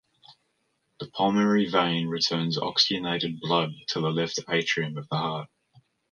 [0.99, 5.47] The pulmonary vein returns oxygenated blood to the left atrium of the heart.